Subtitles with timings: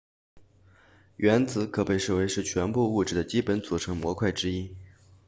[1.15, 4.75] 原子可被视为是全部物质的基本组成模块之一